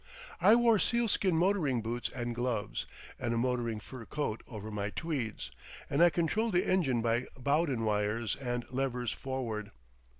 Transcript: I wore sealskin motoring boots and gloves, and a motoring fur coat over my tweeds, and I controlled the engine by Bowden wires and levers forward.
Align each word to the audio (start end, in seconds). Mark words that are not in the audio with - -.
I 0.39 0.55
wore 0.55 0.79
sealskin 0.79 1.37
motoring 1.37 1.83
boots 1.83 2.09
and 2.09 2.33
gloves, 2.33 2.87
and 3.19 3.35
a 3.35 3.37
motoring 3.37 3.79
fur 3.79 4.03
coat 4.05 4.41
over 4.47 4.71
my 4.71 4.89
tweeds, 4.89 5.51
and 5.91 6.01
I 6.01 6.09
controlled 6.09 6.53
the 6.53 6.67
engine 6.67 7.03
by 7.03 7.27
Bowden 7.37 7.85
wires 7.85 8.35
and 8.35 8.65
levers 8.71 9.11
forward. 9.13 9.69